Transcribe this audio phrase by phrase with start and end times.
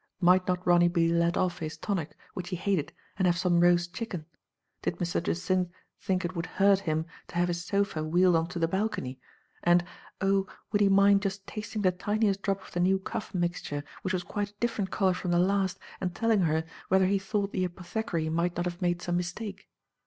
[0.19, 3.93] Might not Ronny be "let off" his tonic, which he hated, and have 3ome r6ast
[3.93, 4.25] chicken?
[4.81, 5.21] Did Mr.
[5.21, 9.19] Jacynth think it would hurt him to have his sofa wheeled on to the balcony—
[9.63, 9.83] and
[10.19, 10.47] oh!
[10.73, 14.23] Avould he mind just tasting the tiniest drop of the new cough mixture, which was
[14.23, 18.27] quite a diflferent color from the last, and telling her whether he thought the apothecary
[18.27, 19.69] might not have made some mistake?